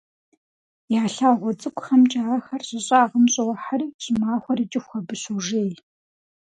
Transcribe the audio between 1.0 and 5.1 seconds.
Я лъагъуэ цӏыкӏухэмкӏэ ахэр щӏы щӏагъым щӏохьэри, щӏымахуэр икӏыху